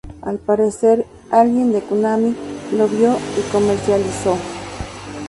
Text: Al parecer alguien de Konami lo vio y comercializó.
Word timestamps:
Al 0.23 0.39
parecer 0.39 1.05
alguien 1.29 1.71
de 1.71 1.83
Konami 1.83 2.35
lo 2.73 2.87
vio 2.87 3.17
y 3.37 3.51
comercializó. 3.51 4.35